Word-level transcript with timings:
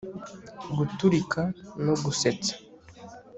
guturika 0.77 1.41
no 1.85 1.93
gusetsa 2.03 2.53